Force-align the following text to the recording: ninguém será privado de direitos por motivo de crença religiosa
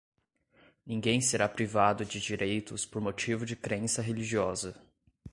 ninguém 0.83 1.21
será 1.21 1.47
privado 1.47 2.03
de 2.03 2.19
direitos 2.19 2.87
por 2.87 2.99
motivo 2.99 3.45
de 3.45 3.55
crença 3.55 4.01
religiosa 4.01 4.81